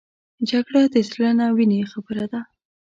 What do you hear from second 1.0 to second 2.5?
زړه نه د وینې خبره ده